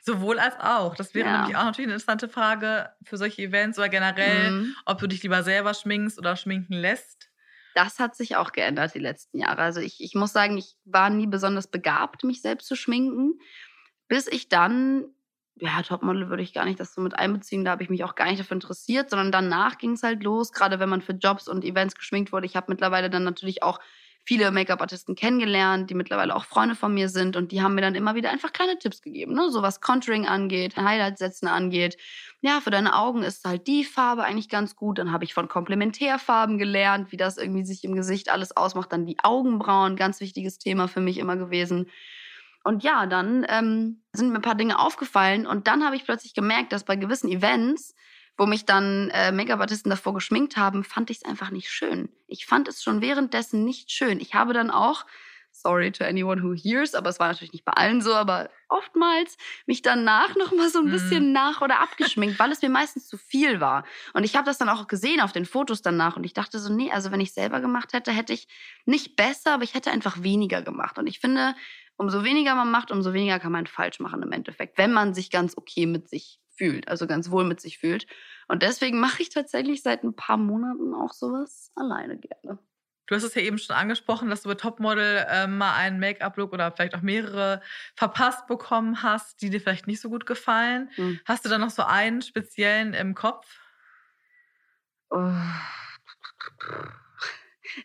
Sowohl 0.01 0.39
als 0.39 0.55
auch. 0.60 0.95
Das 0.95 1.13
wäre 1.13 1.27
Ja. 1.27 1.38
nämlich 1.41 1.55
auch 1.57 1.63
natürlich 1.63 1.88
eine 1.88 1.93
interessante 1.95 2.29
Frage 2.29 2.89
für 3.03 3.17
solche 3.17 3.41
Events 3.41 3.77
oder 3.77 3.89
generell, 3.89 4.51
Mhm. 4.51 4.75
ob 4.86 5.00
du 5.00 5.07
dich 5.07 5.22
lieber 5.24 5.43
selber 5.43 5.74
schminkst 5.74 6.17
oder 6.19 6.36
schminken 6.36 6.74
lässt. 6.74 7.29
Das 7.74 8.00
hat 8.00 8.15
sich 8.15 8.36
auch 8.38 8.51
geändert 8.53 8.93
die 8.95 9.00
letzten 9.00 9.39
Jahre. 9.39 9.62
Also 9.62 9.81
ich, 9.81 10.01
ich 10.01 10.15
muss 10.15 10.31
sagen, 10.31 10.57
ich 10.57 10.75
war 10.86 11.10
nie 11.10 11.27
besonders 11.27 11.67
begabt, 11.67 12.24
mich 12.24 12.41
selbst 12.41 12.67
zu 12.67 12.75
schminken, 12.75 13.39
bis 14.07 14.27
ich 14.27 14.48
dann, 14.50 15.05
ja, 15.58 15.82
Topmodel 15.82 16.30
würde 16.30 16.44
ich 16.44 16.54
gar 16.54 16.66
nicht 16.66 16.80
das 16.80 16.94
so 16.94 17.02
mit 17.02 17.18
einbeziehen, 17.18 17.64
da 17.64 17.72
habe 17.72 17.84
ich 17.84 17.90
mich 17.90 18.04
auch 18.04 18.16
gar 18.16 18.26
nicht 18.26 18.40
dafür 18.40 18.56
interessiert, 18.56 19.10
sondern 19.10 19.32
danach 19.32 19.78
ging 19.78 19.92
es 19.92 20.04
halt 20.04 20.24
los, 20.24 20.52
gerade 20.52 20.80
wenn 20.80 20.90
man 20.90 21.02
für 21.02 21.14
Jobs 21.14 21.48
und 21.48 21.64
Events 21.64 21.96
geschminkt 21.96 22.34
wurde. 22.34 22.46
Ich 22.46 22.56
habe 22.56 22.68
mittlerweile 22.70 23.10
dann 23.10 23.24
natürlich 23.24 23.64
auch 23.64 23.80
viele 24.26 24.52
Make-up-Artisten 24.52 25.16
kennengelernt, 25.16 25.90
die 25.90 25.94
mittlerweile 25.94 26.36
auch 26.36 26.46
Freunde 26.46 26.76
von 26.76 26.94
mir 26.94 27.10
sind 27.10 27.38
und 27.38 27.52
die 27.52 27.62
haben 27.62 27.76
mir 27.76 27.82
dann 27.82 27.96
immer 27.96 28.16
wieder 28.16 28.32
einfach 28.32 28.52
kleine 28.52 28.78
Tipps 28.80 29.02
gegeben, 29.02 29.34
ne? 29.34 29.50
so 29.52 29.62
was 29.62 29.82
Contouring 29.82 30.26
angeht, 30.26 30.76
Highlights 30.76 31.20
setzen 31.20 31.48
angeht. 31.48 31.96
Ja, 32.42 32.60
für 32.60 32.72
deine 32.72 32.96
Augen 32.96 33.24
ist 33.24 33.46
halt 33.46 33.68
die 33.68 33.84
Farbe 33.84 34.24
eigentlich 34.24 34.50
ganz 34.50 34.76
gut. 34.76 34.98
Dann 34.98 35.12
habe 35.12 35.24
ich 35.24 35.34
von 35.34 35.48
Komplementärfarben 35.48 36.58
gelernt, 36.58 37.12
wie 37.12 37.18
das 37.18 37.38
irgendwie 37.38 37.64
sich 37.66 37.84
im 37.84 37.96
Gesicht 37.96 38.32
alles 38.32 38.58
ausmacht. 38.58 38.92
Dann 38.92 39.06
die 39.06 39.18
Augenbrauen, 39.24 39.96
ganz 39.96 40.20
wichtiges 40.20 40.58
Thema 40.58 40.88
für 40.88 41.02
mich 41.02 41.18
immer 41.20 41.38
gewesen. 41.38 41.88
Und 42.65 42.84
ja, 42.84 43.05
dann 43.05 43.45
ähm, 43.48 44.01
sind 44.12 44.31
mir 44.31 44.39
ein 44.39 44.41
paar 44.41 44.55
Dinge 44.55 44.79
aufgefallen 44.79 45.45
und 45.45 45.67
dann 45.67 45.86
habe 45.86 45.95
ich 45.95 46.03
plötzlich 46.03 46.34
gemerkt, 46.34 46.74
dass 46.74 46.84
bei 46.84 46.95
gewissen 46.95 47.29
Events, 47.29 47.93
wo 48.38 48.48
mich 48.48 48.65
dann 48.65 49.12
äh, 49.12 49.31
Make-up-Artisten 49.31 49.91
davor 49.91 50.15
geschminkt 50.15 50.57
haben, 50.57 50.84
fand 50.84 51.12
ich 51.12 51.17
es 51.17 51.25
einfach 51.25 51.51
nicht 51.51 51.69
schön. 51.69 52.10
Ich 52.25 52.48
fand 52.48 52.67
es 52.67 52.81
schon 52.81 53.01
währenddessen 53.01 53.63
nicht 53.65 53.91
schön. 53.91 54.19
Ich 54.19 54.34
habe 54.34 54.53
dann 54.53 54.72
auch, 54.72 55.05
sorry 55.51 55.91
to 55.91 56.03
anyone 56.03 56.41
who 56.41 56.55
hears, 56.55 56.95
aber 56.95 57.12
es 57.12 57.19
war 57.19 57.27
natürlich 57.27 57.53
nicht 57.53 57.65
bei 57.65 57.74
allen 57.74 58.01
so, 58.01 58.15
aber 58.15 58.50
oftmals 58.67 59.38
mich 59.67 59.84
danach 59.84 60.36
noch 60.36 60.51
mal 60.51 60.67
so 60.67 60.79
ein 60.79 60.89
bisschen 60.89 61.27
mhm. 61.27 61.34
nach 61.34 61.62
oder 61.62 61.81
abgeschminkt, 61.81 62.39
weil 62.39 62.51
es 62.51 62.63
mir 62.63 62.69
meistens 62.69 63.07
zu 63.07 63.17
viel 63.19 63.60
war. 63.60 63.86
Und 64.13 64.24
ich 64.24 64.36
habe 64.36 64.45
das 64.48 64.57
dann 64.57 64.69
auch 64.69 64.88
gesehen 64.88 65.22
auf 65.22 65.34
den 65.34 65.45
Fotos 65.45 65.84
danach 65.84 66.17
und 66.17 66.24
ich 66.24 66.34
dachte 66.34 66.57
so, 66.57 66.74
nee, 66.74 66.91
also 66.91 67.12
wenn 67.12 67.22
ich 67.22 67.31
selber 67.31 67.62
gemacht 67.62 67.93
hätte, 67.93 68.12
hätte 68.12 68.34
ich 68.34 68.48
nicht 68.86 69.15
besser, 69.15 69.53
aber 69.53 69.63
ich 69.63 69.75
hätte 69.75 69.91
einfach 69.91 70.24
weniger 70.24 70.63
gemacht. 70.63 70.98
Und 70.98 71.05
ich 71.05 71.19
finde, 71.19 71.55
umso 71.98 72.24
weniger 72.24 72.56
man 72.56 72.72
macht, 72.72 72.92
umso 72.92 73.14
weniger 73.14 73.40
kann 73.40 73.52
man 73.52 73.68
falsch 73.68 74.00
machen 74.00 74.22
im 74.24 74.32
Endeffekt, 74.32 74.78
wenn 74.78 74.94
man 74.94 75.14
sich 75.14 75.32
ganz 75.32 75.58
okay 75.58 75.86
mit 75.86 76.10
sich 76.10 76.40
fühlt, 76.56 76.88
also 76.88 77.08
ganz 77.08 77.32
wohl 77.32 77.44
mit 77.44 77.60
sich 77.60 77.78
fühlt. 77.78 78.08
Und 78.48 78.64
deswegen 78.64 79.00
mache 79.00 79.22
ich 79.22 79.30
tatsächlich 79.30 79.82
seit 79.82 80.04
ein 80.04 80.16
paar 80.16 80.38
Monaten 80.38 80.94
auch 80.94 81.14
sowas 81.14 81.72
alleine 81.75 82.18
gerne. 82.18 82.60
Du 83.08 83.14
hast 83.14 83.24
es 83.24 83.36
ja 83.36 83.42
eben 83.42 83.60
schon 83.60 83.75
angesprochen, 83.75 84.30
dass 84.30 84.42
du 84.42 84.50
bei 84.50 84.56
Topmodel 84.56 85.25
äh, 85.30 85.46
mal 85.46 85.75
einen 85.75 86.00
Make-up-Look 86.00 86.54
oder 86.54 86.72
vielleicht 86.72 86.96
auch 86.96 87.02
mehrere 87.02 87.62
verpasst 87.96 88.48
bekommen 88.48 89.04
hast, 89.04 89.42
die 89.42 89.52
dir 89.52 89.62
vielleicht 89.62 89.86
nicht 89.86 90.02
so 90.02 90.10
gut 90.10 90.25
gefallen. 90.25 90.90
Hm. 90.96 91.20
Hast 91.25 91.46
du 91.46 91.50
da 91.50 91.60
noch 91.60 91.70
so 91.70 91.84
einen 91.84 92.24
speziellen 92.24 92.94
im 92.94 93.14
Kopf? 93.14 93.60
Oh 95.12 95.32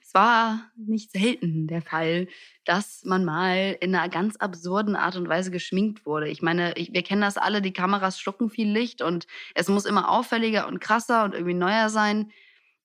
es 0.03 0.15
war 0.15 0.71
nicht 0.77 1.13
selten 1.13 1.67
der 1.67 1.83
Fall, 1.83 2.29
dass 2.65 3.05
man 3.05 3.25
mal 3.25 3.77
in 3.81 3.95
einer 3.95 4.09
ganz 4.09 4.37
absurden 4.37 4.97
Art 4.97 5.17
und 5.17 5.29
Weise 5.29 5.51
geschminkt 5.51 6.07
wurde. 6.07 6.29
Ich 6.29 6.43
meine, 6.43 6.77
ich, 6.77 6.93
wir 6.93 7.03
kennen 7.03 7.23
das 7.23 7.37
alle, 7.37 7.63
die 7.63 7.73
Kameras 7.73 8.21
schlucken 8.21 8.51
viel 8.51 8.71
Licht 8.71 9.03
und 9.03 9.27
es 9.55 9.69
muss 9.69 9.85
immer 9.85 10.11
auffälliger 10.11 10.69
und 10.69 10.81
krasser 10.81 11.25
und 11.25 11.35
irgendwie 11.35 11.55
neuer 11.55 11.89
sein. 11.89 12.31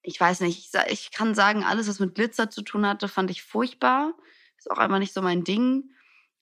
Ich 0.01 0.19
weiß 0.19 0.41
nicht, 0.41 0.59
ich, 0.73 0.91
ich 0.91 1.11
kann 1.11 1.35
sagen, 1.35 1.63
alles, 1.63 1.87
was 1.87 1.99
mit 1.99 2.15
Glitzer 2.15 2.49
zu 2.49 2.61
tun 2.61 2.85
hatte, 2.85 3.07
fand 3.07 3.31
ich 3.31 3.43
furchtbar. 3.43 4.13
Ist 4.57 4.71
auch 4.71 4.77
einfach 4.77 4.99
nicht 4.99 5.13
so 5.13 5.21
mein 5.21 5.43
Ding. 5.43 5.91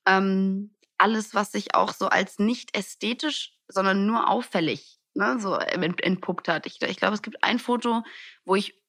Ähm, 0.06 0.76
alles, 0.98 1.34
was 1.34 1.52
sich 1.52 1.76
auch 1.76 1.94
so 1.94 2.08
als 2.08 2.40
nicht 2.40 2.78
ästhetisch, 2.78 3.54
sondern 3.68 4.06
nur 4.06 4.30
auffällig 4.30 5.00
ne, 5.16 5.38
so 5.40 5.56
entpuppt 5.56 6.48
hat. 6.48 6.66
Ich, 6.66 6.82
ich 6.82 6.98
glaube, 6.98 7.16
es 7.16 7.22
gibt 7.22 7.44
ein 7.44 7.60
Foto, 7.60 8.04
wo 8.46 8.56
ich 8.56 8.82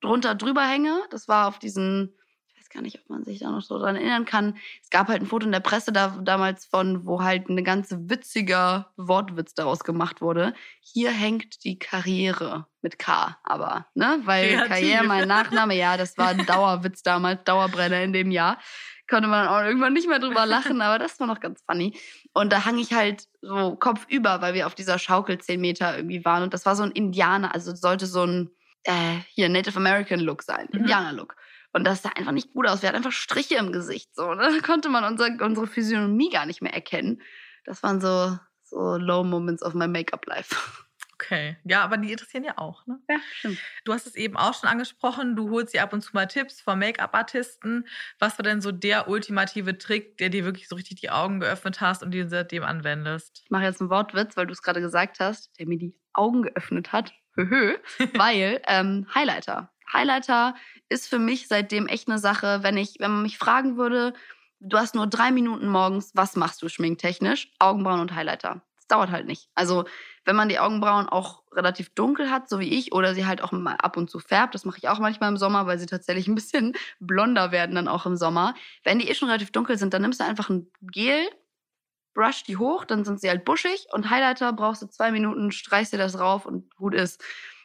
drunter 0.00 0.34
drüber 0.34 0.62
hänge. 0.62 1.02
Das 1.10 1.28
war 1.28 1.48
auf 1.48 1.58
diesen, 1.58 2.14
ich 2.48 2.60
weiß 2.60 2.68
gar 2.70 2.82
nicht, 2.82 3.00
ob 3.00 3.10
man 3.10 3.24
sich 3.24 3.40
da 3.40 3.50
noch 3.50 3.62
so 3.62 3.78
dran 3.78 3.96
erinnern 3.96 4.24
kann. 4.24 4.56
Es 4.82 4.90
gab 4.90 5.08
halt 5.08 5.22
ein 5.22 5.26
Foto 5.26 5.46
in 5.46 5.52
der 5.52 5.60
Presse 5.60 5.92
da, 5.92 6.18
damals 6.22 6.66
von, 6.66 7.06
wo 7.06 7.22
halt 7.22 7.48
eine 7.48 7.62
ganze 7.62 8.08
witziger 8.08 8.92
Wortwitz 8.96 9.54
daraus 9.54 9.84
gemacht 9.84 10.20
wurde. 10.20 10.54
Hier 10.80 11.10
hängt 11.10 11.64
die 11.64 11.78
Karriere 11.78 12.66
mit 12.82 12.98
K, 12.98 13.38
aber, 13.42 13.86
ne? 13.94 14.20
Weil 14.24 14.48
Kreativ. 14.48 14.68
Karriere 14.68 15.04
mein 15.04 15.28
Nachname, 15.28 15.76
ja, 15.76 15.96
das 15.96 16.18
war 16.18 16.28
ein 16.28 16.44
Dauerwitz 16.46 17.02
damals, 17.02 17.44
Dauerbrenner 17.44 18.02
in 18.02 18.12
dem 18.12 18.30
Jahr 18.30 18.58
konnte 19.08 19.28
man 19.28 19.46
auch 19.46 19.62
irgendwann 19.62 19.92
nicht 19.92 20.08
mehr 20.08 20.18
drüber 20.18 20.46
lachen, 20.46 20.80
aber 20.80 20.98
das 20.98 21.20
war 21.20 21.26
noch 21.26 21.40
ganz 21.40 21.62
funny. 21.68 21.98
Und 22.32 22.52
da 22.52 22.64
hang 22.64 22.78
ich 22.78 22.92
halt 22.92 23.28
so 23.42 23.76
kopfüber, 23.76 24.40
weil 24.40 24.54
wir 24.54 24.66
auf 24.66 24.74
dieser 24.74 24.98
Schaukel 24.98 25.38
10 25.38 25.60
Meter 25.60 25.96
irgendwie 25.96 26.24
waren. 26.24 26.42
Und 26.42 26.54
das 26.54 26.64
war 26.66 26.74
so 26.76 26.82
ein 26.82 26.90
Indianer, 26.90 27.54
also 27.54 27.74
sollte 27.74 28.06
so 28.06 28.24
ein, 28.24 28.50
äh, 28.84 29.18
hier 29.30 29.48
Native 29.48 29.76
American 29.76 30.20
Look 30.20 30.42
sein, 30.42 30.68
mhm. 30.72 30.80
Indianer 30.80 31.12
Look. 31.12 31.36
Und 31.72 31.84
das 31.84 32.02
sah 32.02 32.10
einfach 32.10 32.32
nicht 32.32 32.52
gut 32.52 32.68
aus. 32.68 32.82
Wir 32.82 32.88
hatten 32.88 32.98
einfach 32.98 33.12
Striche 33.12 33.56
im 33.56 33.72
Gesicht. 33.72 34.14
So, 34.14 34.34
ne? 34.34 34.42
Da 34.42 34.60
konnte 34.66 34.88
man 34.88 35.04
unser, 35.04 35.28
unsere 35.44 35.66
Physiognomie 35.66 36.30
gar 36.30 36.46
nicht 36.46 36.62
mehr 36.62 36.72
erkennen. 36.72 37.20
Das 37.64 37.82
waren 37.82 38.00
so, 38.00 38.38
so 38.62 38.96
Low 38.96 39.24
Moments 39.24 39.62
of 39.62 39.74
my 39.74 39.88
Make-up 39.88 40.26
Life. 40.26 40.54
Okay, 41.14 41.56
ja, 41.64 41.82
aber 41.82 41.96
die 41.96 42.10
interessieren 42.10 42.42
ja 42.42 42.58
auch, 42.58 42.86
ne? 42.86 42.98
Ja, 43.08 43.16
stimmt. 43.34 43.58
Du 43.84 43.92
hast 43.92 44.06
es 44.06 44.16
eben 44.16 44.36
auch 44.36 44.52
schon 44.52 44.68
angesprochen, 44.68 45.36
du 45.36 45.48
holst 45.50 45.72
dir 45.72 45.84
ab 45.84 45.92
und 45.92 46.02
zu 46.02 46.10
mal 46.12 46.26
Tipps 46.26 46.60
von 46.60 46.78
Make-up-Artisten. 46.78 47.86
Was 48.18 48.36
war 48.36 48.42
denn 48.42 48.60
so 48.60 48.72
der 48.72 49.08
ultimative 49.08 49.78
Trick, 49.78 50.18
der 50.18 50.28
dir 50.28 50.44
wirklich 50.44 50.68
so 50.68 50.74
richtig 50.74 51.00
die 51.00 51.10
Augen 51.10 51.38
geöffnet 51.38 51.80
hast 51.80 52.02
und 52.02 52.10
den 52.10 52.24
du 52.24 52.28
seitdem 52.28 52.64
anwendest? 52.64 53.42
Ich 53.44 53.50
mache 53.50 53.62
jetzt 53.62 53.80
einen 53.80 53.90
Wortwitz, 53.90 54.36
weil 54.36 54.46
du 54.46 54.52
es 54.52 54.60
gerade 54.60 54.80
gesagt 54.80 55.20
hast, 55.20 55.56
der 55.58 55.68
mir 55.68 55.78
die 55.78 55.94
Augen 56.12 56.42
geöffnet 56.42 56.92
hat. 56.92 57.12
Höhö, 57.36 57.76
weil 58.14 58.60
ähm, 58.66 59.06
Highlighter. 59.14 59.70
Highlighter 59.92 60.54
ist 60.88 61.08
für 61.08 61.18
mich 61.18 61.48
seitdem 61.48 61.86
echt 61.86 62.08
eine 62.08 62.18
Sache, 62.18 62.60
wenn 62.62 62.76
ich, 62.76 62.96
wenn 62.98 63.10
man 63.10 63.22
mich 63.22 63.38
fragen 63.38 63.76
würde, 63.76 64.12
du 64.60 64.78
hast 64.78 64.94
nur 64.94 65.06
drei 65.06 65.30
Minuten 65.30 65.68
morgens, 65.68 66.12
was 66.14 66.36
machst 66.36 66.62
du 66.62 66.68
schminktechnisch? 66.68 67.52
Augenbrauen 67.58 68.00
und 68.00 68.14
Highlighter. 68.14 68.62
Das 68.76 68.86
dauert 68.88 69.10
halt 69.10 69.26
nicht. 69.26 69.48
Also 69.54 69.84
wenn 70.24 70.36
man 70.36 70.48
die 70.48 70.58
Augenbrauen 70.58 71.08
auch 71.08 71.42
relativ 71.52 71.94
dunkel 71.94 72.30
hat, 72.30 72.48
so 72.48 72.60
wie 72.60 72.68
ich, 72.68 72.92
oder 72.92 73.14
sie 73.14 73.26
halt 73.26 73.42
auch 73.42 73.52
mal 73.52 73.76
ab 73.76 73.96
und 73.96 74.10
zu 74.10 74.18
färbt, 74.18 74.54
das 74.54 74.64
mache 74.64 74.78
ich 74.78 74.88
auch 74.88 74.98
manchmal 74.98 75.30
im 75.30 75.36
Sommer, 75.36 75.66
weil 75.66 75.78
sie 75.78 75.86
tatsächlich 75.86 76.28
ein 76.28 76.34
bisschen 76.34 76.74
blonder 77.00 77.52
werden 77.52 77.74
dann 77.74 77.88
auch 77.88 78.06
im 78.06 78.16
Sommer. 78.16 78.54
Wenn 78.82 78.98
die 78.98 79.08
eh 79.08 79.14
schon 79.14 79.28
relativ 79.28 79.52
dunkel 79.52 79.78
sind, 79.78 79.94
dann 79.94 80.02
nimmst 80.02 80.20
du 80.20 80.24
einfach 80.24 80.48
ein 80.50 80.70
Gel, 80.80 81.28
brush 82.14 82.44
die 82.44 82.56
hoch, 82.56 82.84
dann 82.84 83.04
sind 83.04 83.20
sie 83.20 83.28
halt 83.28 83.44
buschig 83.44 83.86
und 83.92 84.08
Highlighter 84.08 84.52
brauchst 84.52 84.82
du 84.82 84.86
zwei 84.86 85.10
Minuten, 85.10 85.52
streichst 85.52 85.92
dir 85.92 85.98
das 85.98 86.18
rauf 86.18 86.46
und 86.46 86.74
gut 86.76 86.94
ist. 86.94 87.22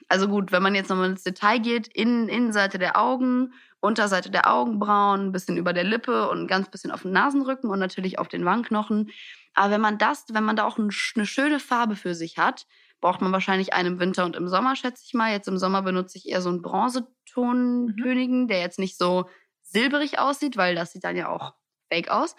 Also 0.07 0.27
gut, 0.27 0.51
wenn 0.51 0.63
man 0.63 0.75
jetzt 0.75 0.89
nochmal 0.89 1.11
ins 1.11 1.23
Detail 1.23 1.59
geht, 1.59 1.87
in, 1.87 2.27
Innenseite 2.27 2.79
der 2.79 2.99
Augen, 2.99 3.53
Unterseite 3.79 4.31
der 4.31 4.51
Augenbrauen, 4.51 5.27
ein 5.27 5.31
bisschen 5.31 5.55
über 5.55 5.71
der 5.71 5.83
Lippe 5.83 6.27
und 6.29 6.41
ein 6.41 6.47
ganz 6.47 6.69
bisschen 6.69 6.91
auf 6.91 7.03
dem 7.03 7.11
Nasenrücken 7.11 7.69
und 7.69 7.79
natürlich 7.79 8.19
auf 8.19 8.27
den 8.27 8.43
Wangenknochen. 8.43 9.11
Aber 9.53 9.71
wenn 9.71 9.81
man 9.81 9.97
das, 9.97 10.25
wenn 10.31 10.43
man 10.43 10.55
da 10.55 10.65
auch 10.65 10.77
eine 10.77 10.91
schöne 10.91 11.59
Farbe 11.59 11.95
für 11.95 12.15
sich 12.15 12.37
hat, 12.37 12.65
braucht 13.01 13.21
man 13.21 13.31
wahrscheinlich 13.31 13.73
einen 13.73 13.93
im 13.93 13.99
Winter 13.99 14.25
und 14.25 14.35
im 14.35 14.49
Sommer, 14.49 14.75
schätze 14.75 15.03
ich 15.05 15.13
mal. 15.13 15.31
Jetzt 15.31 15.47
im 15.47 15.57
Sommer 15.57 15.83
benutze 15.83 16.17
ich 16.17 16.27
eher 16.27 16.41
so 16.41 16.49
einen 16.49 16.61
Bronzetontönigen, 16.61 18.43
mhm. 18.43 18.47
der 18.47 18.59
jetzt 18.59 18.79
nicht 18.79 18.97
so 18.97 19.29
silberig 19.61 20.19
aussieht, 20.19 20.57
weil 20.57 20.75
das 20.75 20.91
sieht 20.91 21.03
dann 21.03 21.15
ja 21.15 21.29
auch 21.29 21.53
fake 21.89 22.09
aus 22.09 22.35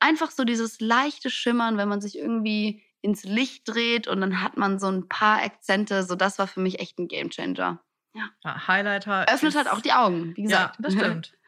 einfach 0.00 0.30
so 0.30 0.44
dieses 0.44 0.80
leichte 0.80 1.30
Schimmern, 1.30 1.76
wenn 1.76 1.88
man 1.88 2.00
sich 2.00 2.18
irgendwie 2.18 2.82
ins 3.02 3.24
Licht 3.24 3.68
dreht 3.68 4.08
und 4.08 4.20
dann 4.20 4.42
hat 4.42 4.56
man 4.56 4.78
so 4.78 4.88
ein 4.88 5.08
paar 5.08 5.42
Akzente. 5.42 6.02
So, 6.02 6.16
das 6.16 6.38
war 6.38 6.46
für 6.46 6.60
mich 6.60 6.80
echt 6.80 6.98
ein 6.98 7.08
Gamechanger. 7.08 7.80
Ja. 8.14 8.30
ja 8.44 8.68
Highlighter. 8.68 9.26
Öffnet 9.32 9.54
halt 9.54 9.70
auch 9.70 9.80
die 9.80 9.92
Augen, 9.92 10.36
wie 10.36 10.42
gesagt. 10.42 10.76
Ja, 10.76 10.82
das 10.82 10.94
stimmt. 10.94 11.32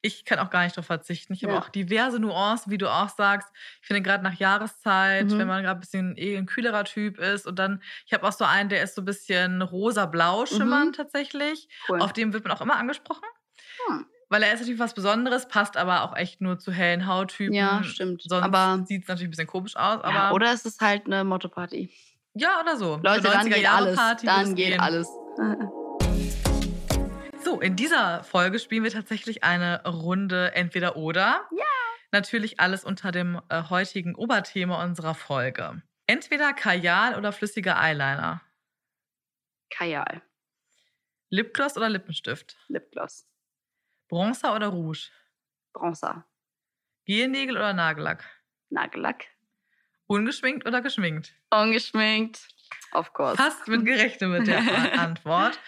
Ich 0.00 0.24
kann 0.24 0.38
auch 0.38 0.50
gar 0.50 0.62
nicht 0.62 0.76
darauf 0.76 0.86
verzichten. 0.86 1.32
Ich 1.32 1.42
habe 1.42 1.54
ja. 1.54 1.58
auch 1.58 1.70
diverse 1.70 2.20
Nuancen, 2.20 2.70
wie 2.70 2.78
du 2.78 2.88
auch 2.88 3.08
sagst. 3.08 3.48
Ich 3.80 3.88
finde 3.88 4.00
gerade 4.02 4.22
nach 4.22 4.34
Jahreszeit, 4.34 5.26
mhm. 5.26 5.38
wenn 5.38 5.48
man 5.48 5.64
gerade 5.64 5.76
ein 5.76 5.80
bisschen 5.80 6.16
eh 6.16 6.36
ein 6.36 6.46
kühlerer 6.46 6.84
Typ 6.84 7.18
ist 7.18 7.48
und 7.48 7.58
dann, 7.58 7.82
ich 8.06 8.12
habe 8.12 8.24
auch 8.24 8.32
so 8.32 8.44
einen, 8.44 8.68
der 8.68 8.84
ist 8.84 8.94
so 8.94 9.02
ein 9.02 9.06
bisschen 9.06 9.60
rosa-blau 9.60 10.46
schimmernd 10.46 10.92
mhm. 10.92 11.02
tatsächlich. 11.02 11.68
Cool. 11.88 12.00
Auf 12.00 12.12
dem 12.12 12.32
wird 12.32 12.44
man 12.44 12.56
auch 12.56 12.60
immer 12.60 12.76
angesprochen. 12.76 13.24
Hm. 13.88 14.06
Weil 14.30 14.42
er 14.42 14.52
ist 14.52 14.60
natürlich 14.60 14.78
was 14.78 14.94
Besonderes, 14.94 15.48
passt 15.48 15.76
aber 15.76 16.02
auch 16.02 16.14
echt 16.14 16.42
nur 16.42 16.58
zu 16.58 16.70
hellen 16.70 17.06
Hauttypen. 17.06 17.54
Ja, 17.54 17.82
stimmt. 17.82 18.22
Sonst 18.22 18.44
aber 18.44 18.84
sieht 18.86 19.02
es 19.02 19.08
natürlich 19.08 19.28
ein 19.28 19.30
bisschen 19.30 19.46
komisch 19.46 19.76
aus. 19.76 20.02
Aber 20.02 20.12
ja, 20.12 20.32
oder 20.32 20.52
ist 20.52 20.66
es 20.66 20.78
halt 20.80 21.06
eine 21.06 21.24
Motto-Party. 21.24 21.90
Ja, 22.34 22.60
oder 22.60 22.76
so. 22.76 23.00
Leute, 23.02 23.22
dann 23.22 23.48
geht 23.48 23.68
alles. 23.68 23.96
Party 23.96 24.26
dann 24.26 24.54
geht 24.54 24.68
gehen. 24.68 24.80
alles. 24.80 25.08
so, 27.44 27.60
in 27.60 27.74
dieser 27.74 28.22
Folge 28.22 28.58
spielen 28.58 28.84
wir 28.84 28.90
tatsächlich 28.90 29.44
eine 29.44 29.82
Runde 29.86 30.54
entweder 30.54 30.96
oder. 30.96 31.46
Ja. 31.50 31.64
Natürlich 32.12 32.60
alles 32.60 32.84
unter 32.84 33.12
dem 33.12 33.40
äh, 33.48 33.62
heutigen 33.70 34.14
Oberthema 34.14 34.82
unserer 34.82 35.14
Folge. 35.14 35.82
Entweder 36.06 36.52
Kajal 36.52 37.16
oder 37.16 37.32
flüssiger 37.32 37.78
Eyeliner. 37.78 38.42
Kajal. 39.70 40.22
Lipgloss 41.30 41.76
oder 41.76 41.88
Lippenstift? 41.88 42.56
Lipgloss. 42.68 43.26
Bronzer 44.08 44.54
oder 44.54 44.68
Rouge? 44.68 45.10
Bronzer. 45.72 46.24
Gelnägel 47.04 47.56
oder 47.56 47.72
Nagellack? 47.72 48.24
Nagellack. 48.70 49.26
Ungeschminkt 50.06 50.66
oder 50.66 50.80
geschminkt? 50.80 51.34
Ungeschminkt. 51.50 52.48
Of 52.92 53.12
course. 53.12 53.36
Fast 53.36 53.68
mit 53.68 53.84
gerechnet 53.84 54.30
mit 54.30 54.46
der 54.46 54.60
Antwort. 54.98 55.58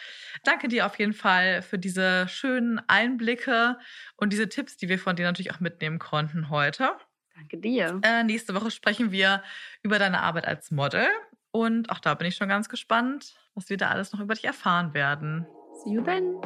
Danke 0.45 0.69
dir 0.69 0.87
auf 0.87 0.99
jeden 0.99 1.13
Fall 1.13 1.61
für 1.63 1.79
diese 1.79 2.27
schönen 2.29 2.81
Einblicke 2.89 3.79
und 4.17 4.33
diese 4.33 4.49
Tipps, 4.49 4.77
die 4.79 4.89
wir 4.89 4.99
von 4.99 5.17
dir 5.17 5.27
natürlich 5.27 5.53
auch 5.53 5.61
mitnehmen 5.61 5.99
konnten 5.99 6.49
heute. 6.49 6.93
Danke 7.35 7.59
dir. 7.59 8.01
Äh, 8.03 8.25
nächste 8.25 8.55
Woche 8.55 8.71
sprechen 8.71 9.13
wir 9.13 9.43
über 9.83 9.99
deine 9.99 10.21
Arbeit 10.21 10.47
als 10.47 10.71
Model. 10.71 11.07
Und 11.53 11.91
auch 11.91 11.99
da 11.99 12.15
bin 12.15 12.27
ich 12.29 12.37
schon 12.37 12.49
ganz 12.49 12.69
gespannt, 12.69 13.35
was 13.55 13.69
wir 13.69 13.77
da 13.77 13.89
alles 13.89 14.13
noch 14.13 14.21
über 14.21 14.35
dich 14.35 14.45
erfahren 14.45 14.95
werden. 14.95 15.47
See 15.85 15.91
you 15.91 16.03
then. 16.03 16.37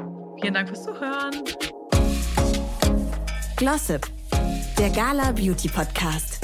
Vielen 0.41 0.55
Dank 0.55 0.69
fürs 0.69 0.85
Zuhören. 0.85 1.45
Glossip, 3.57 4.11
der 4.79 4.91
Gala 4.91 5.31
Beauty 5.31 5.69
Podcast. 5.69 6.41